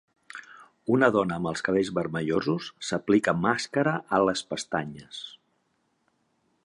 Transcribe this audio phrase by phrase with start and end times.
[0.93, 5.25] Una dona amb els cabells vermellosos s'aplica màscara a les pestanyes.